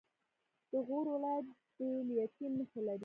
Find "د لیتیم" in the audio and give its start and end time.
1.77-2.51